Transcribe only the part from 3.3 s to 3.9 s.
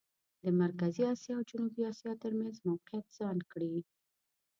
کړي.